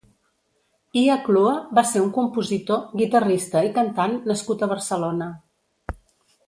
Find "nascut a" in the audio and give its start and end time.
4.33-4.71